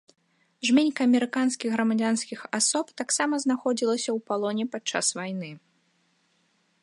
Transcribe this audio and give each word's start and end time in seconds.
Жменька 0.67 1.01
амерыканскіх 1.09 1.69
грамадзянскіх 1.75 2.39
асоб 2.59 2.85
таксама 3.03 3.33
знаходзілася 3.45 4.09
ў 4.17 4.29
палоне 4.31 4.65
падчас 4.77 5.05
вайны. 5.19 5.51